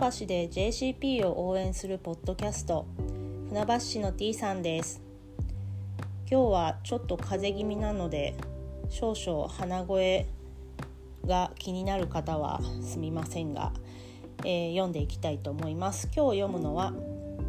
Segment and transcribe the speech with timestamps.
[0.00, 2.86] 橋で JCP を応援するポッドキャスト。
[3.50, 5.02] 船橋市の T さんです。
[6.30, 8.34] 今日はちょっと風邪気味なので
[8.88, 10.26] 少々鼻声
[11.26, 13.74] が気になる方はすみませんが、
[14.38, 16.08] えー、読んでいきたいと思います。
[16.16, 16.94] 今日読むのは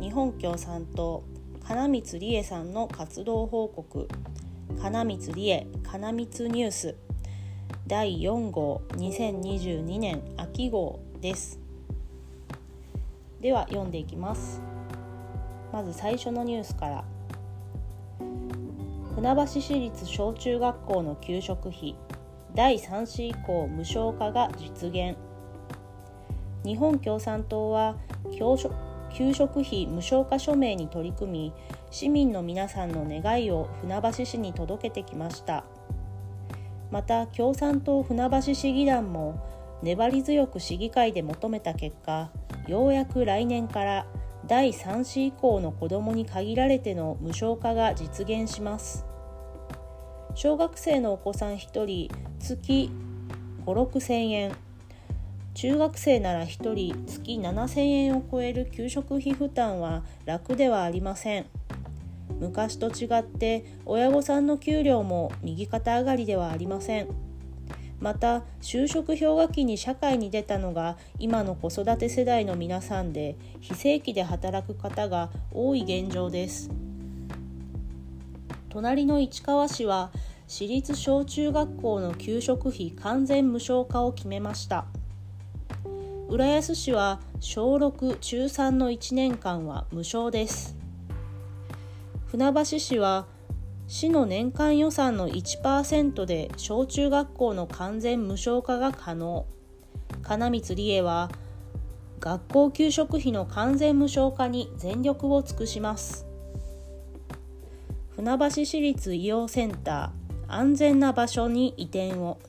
[0.01, 1.23] 日本共産党
[1.65, 4.09] 金光理恵さんの活動報告。
[4.81, 6.95] 金光理恵金光ニュース。
[7.87, 11.60] 第4号2022年秋号です。
[13.41, 14.61] では読んでいきます。
[15.73, 17.03] まず最初のニュースから。
[19.15, 21.95] 船橋市立小中学校の給食費。
[22.53, 25.17] 第3子以降無償化が実現。
[26.63, 27.95] 日本共産党は
[28.29, 31.53] 給食費無償化署名に取り組み
[31.89, 35.63] 市民の皆さんの願いを船橋市に届けてきました。
[36.91, 39.43] また共産党船橋市議団も
[39.81, 42.29] 粘り強く市議会で求めた結果
[42.71, 44.05] ようやく来年から
[44.47, 49.05] 第3子以降の子どもに限られての無償化が実現します。
[50.35, 52.89] 小学生のお子さん1人月
[53.65, 54.53] 5 6千円
[55.53, 61.47] 中学生なら1人月7000円を超える給食費負担は楽ではありません。
[62.39, 67.30] 昔と違って親御さんの給料も右肩上がりではありません。
[68.01, 76.71] また就職氷河期に社会に出たのが今の子育て世代の皆さんで非正規で働く方が多い現状です。
[78.69, 80.11] 隣の市川市は
[80.47, 84.85] 私立小中学校の給食費完全無償化を決めました。
[86.27, 90.75] 浦安市は小6中3の1年間は無償です。
[92.27, 93.27] 船橋市は
[93.91, 99.45] 市の年間予算の1%で小中学校の完全無償化が可能。
[100.23, 101.29] 金光理恵は
[102.21, 106.25] 学校給食費の完全無償化に全力を尽くします。
[108.15, 112.39] 船橋市立医療センター安全な場所に移転を。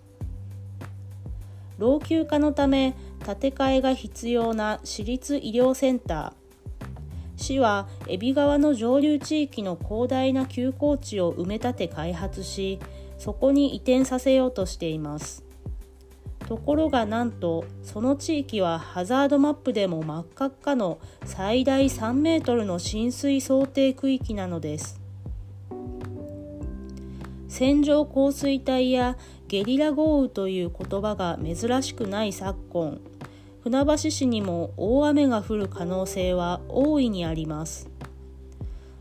[1.76, 2.94] 老朽化のため
[3.26, 6.41] 建て替えが必要な市立医療センター
[7.42, 12.78] 市は海老川の上流地域の広大な休耕地を埋め立て開発し
[13.18, 15.44] そこに移転させようとしています。
[16.48, 25.00] ところがなんとその地域はハザードマップでも真っ赤っかの最大3メートルの浸水想定区域なのです。
[27.48, 29.16] 線状降水帯や
[29.46, 33.00] ゲリラ豪雨という言葉が珍しくない昨今。
[33.62, 37.88] 船橋市にも大雨が降る可能性は大いにあります。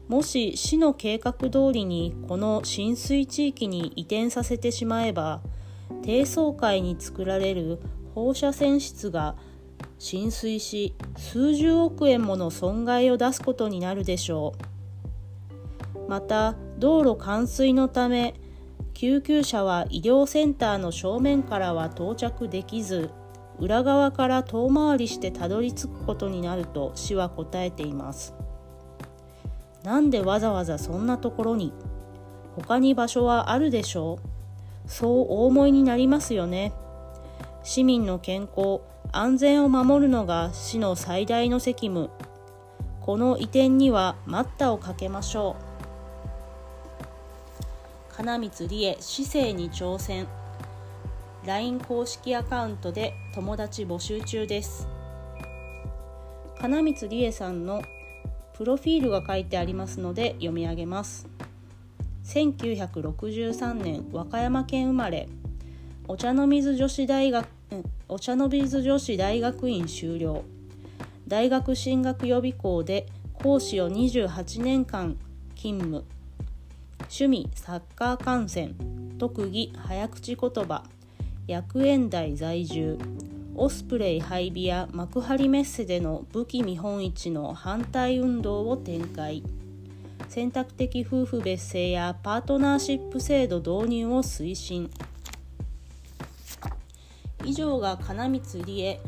[0.08, 5.42] もし市の計画通りにこの浸水地域に移転させてしまえば
[6.04, 7.80] 低層階に作られる
[8.14, 9.36] 放射線室が
[9.98, 14.54] 浸水し数十億円もの損害を出すことになるでしょ
[15.96, 16.10] う。
[16.10, 18.36] また道路冠水のため
[18.94, 23.10] 救急車は医療センターの正面からは到着できず
[23.62, 28.34] 裏側から遠回りしてたどり着くことになると市は答えています。
[29.84, 31.72] なんでわざわざそんなところに？
[32.56, 34.20] 他に場所はあるでしょ
[34.88, 34.90] う？
[34.90, 36.74] そうお思いになりますよね。
[37.64, 42.10] 市民の健康安全を守るのが市の最大の責務。
[43.00, 45.56] この移転には待ったをかけましょ
[48.12, 48.16] う。
[48.16, 50.28] 金光理恵市政に挑戦。
[51.46, 54.88] LINE 公式アカウントで友達募集中です。
[56.60, 57.82] 金光理恵さんの
[58.54, 61.28] プロフィールが書いてありますので読み上げます。
[62.26, 65.28] 1963年和歌山県生まれ。
[66.08, 67.48] お茶の水女子大学
[68.08, 70.44] お茶の水女子大学院修了。
[71.28, 75.18] 大学進学予備校で講師を28年間
[75.56, 76.04] 勤務。
[77.00, 78.76] 趣味サッカー観戦。
[79.18, 80.84] 特技早口言葉。
[81.52, 82.98] 薬園台在住。
[83.56, 89.44] オスプレイ配備や幕張メッセでの武器見本市の反対運動を展開。
[90.30, 94.90] 選択的夫婦別姓やパートナーシップ制度導入を推進。
[97.44, 99.02] 以上が金光理恵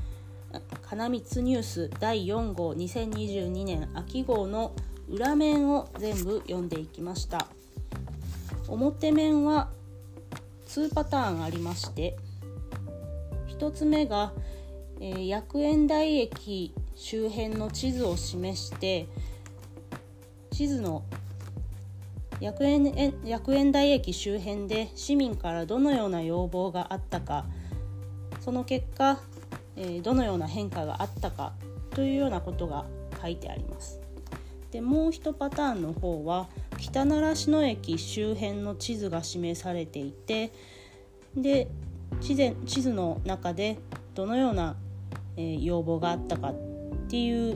[0.81, 4.73] 金光ニュース第4号2022年秋号の
[5.09, 7.47] 裏面を全部読んでいきました。
[8.67, 9.69] 表面は
[10.67, 12.17] 2パターンありまして
[13.63, 14.33] 1つ目が、
[14.99, 19.07] えー、薬園台駅周辺の地図を示して
[20.51, 21.03] 地図の
[22.41, 27.45] 薬園薬園台駅周辺で市民からどのような要望があったか
[28.41, 29.21] その結果、
[29.77, 31.53] えー、どのような変化があったか
[31.91, 32.85] というようなことが
[33.21, 34.01] 書いてあります。
[34.71, 36.49] でもう一パターンの方は
[36.79, 40.51] 北習志野駅周辺の地図が示されていて
[41.37, 41.67] で
[42.23, 43.77] 地図の中で
[44.15, 44.77] どのような、
[45.35, 46.55] えー、要望があったかっ
[47.09, 47.55] ていう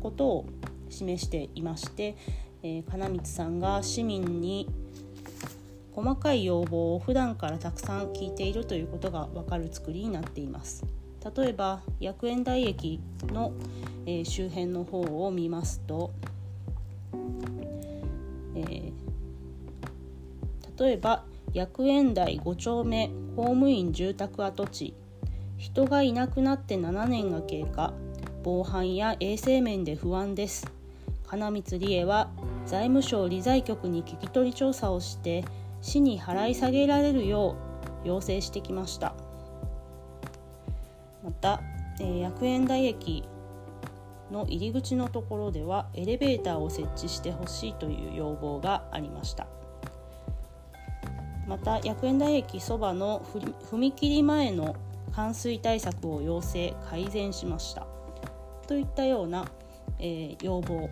[0.00, 0.46] ことを
[0.88, 2.16] 示していまして、
[2.62, 4.68] えー、金光さんが市民に
[5.96, 10.84] 細かい要望を普段からたくさん聞いているということが分かる作りになっています。
[11.36, 13.00] 例えば薬園台駅
[13.32, 13.52] の、
[14.06, 16.12] えー、周辺の方を見ますと、
[18.54, 18.92] えー、
[20.84, 21.24] 例えば
[21.54, 24.94] 薬園台5丁目公務員住宅跡地。
[25.56, 27.94] 人がいなくなって7年が経過。
[28.42, 30.66] 防犯や衛生面で不安です。
[31.28, 32.28] 金光理恵は
[32.66, 35.44] 財務省理財局に聞き取り調査をして
[35.80, 37.54] 市に払い下げられるよ
[38.04, 39.14] う要請してきました。
[41.22, 41.62] また、
[42.00, 43.22] えー、薬園台駅
[44.32, 49.46] の入り口のところではエレベーターを設置してほしいという要望がありました。
[51.46, 53.20] また薬園台駅そばの
[53.70, 54.76] 踏切前の
[55.12, 57.86] 冠水対策を要請改善しました。
[58.66, 59.46] といったような、
[59.98, 60.88] えー、要望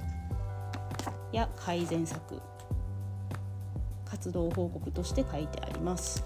[1.32, 2.40] や改善策
[4.04, 6.22] 活動報告として書いてあります、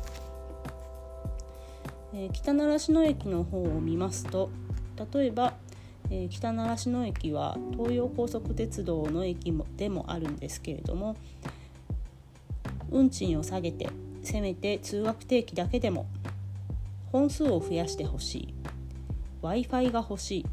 [2.13, 4.51] えー、北習志野駅の方を見ますと
[5.13, 5.55] 例えば、
[6.11, 11.17] えー、北習志野駅は東洋高速鉄道の駅もでもあるんですけれども
[12.91, 13.89] 運賃を下げて
[14.27, 16.07] せめて通学定期だけでも
[17.13, 18.55] 本数を増やしてほしい
[19.41, 20.47] w i f i が欲しい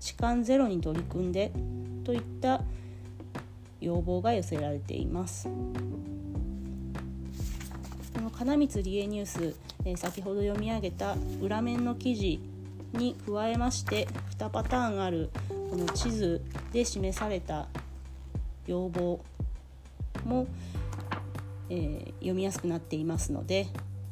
[0.00, 1.52] 痴漢ゼロに取り組んで
[2.04, 2.62] といった
[3.80, 5.48] 要望が寄せられています。
[8.14, 12.40] この金光理恵ニュース、え、先ほど読み上げた裏面の記事
[12.94, 14.08] に加えまして
[14.38, 16.40] 2パターンあるこの地図
[16.72, 17.68] で示された
[18.66, 19.20] 要望
[20.24, 20.46] も、
[21.68, 23.66] えー、読みやすくなっていますので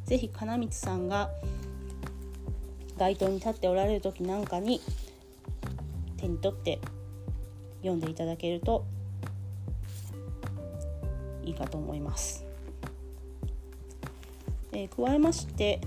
[0.07, 1.31] 是非金光さんが
[2.99, 4.81] 街頭に立っておられる時なんかに
[6.17, 6.81] 手に取って
[7.79, 8.85] 読んでいただけると
[11.45, 12.45] いいかと思います。
[14.73, 15.81] えー、加えまして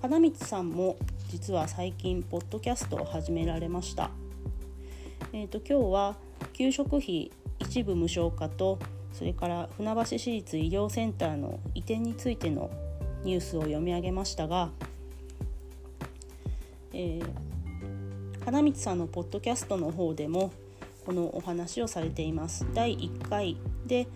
[0.00, 0.96] 金光さんも
[1.28, 4.10] 実は最近ポッドキャストを始められました。
[5.32, 6.16] えーと、今日は
[6.52, 8.78] 給食費一部無償化と
[9.12, 12.70] それから船橋市立医療センターの移転についての
[13.24, 14.70] ニュースを読み上げましたが、
[16.92, 20.52] えー、金光さんのポッドキャストの方でも
[21.04, 22.66] このお話をされています。
[22.74, 23.56] 第1回
[23.86, 24.06] で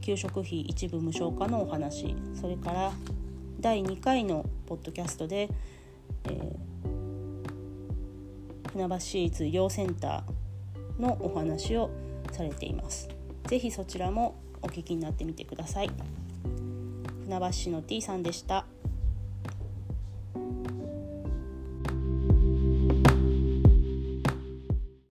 [0.00, 2.92] 給食費一部無償化のお話それから
[3.58, 5.48] 第2回のポッドキャストで、
[6.24, 6.56] えー、
[8.72, 11.90] 船橋市立医療センターのお話を
[12.32, 13.15] されています。
[13.46, 15.90] ぜひそちらもお聞きになってみてください。
[17.24, 18.66] 船橋市の T さんでした。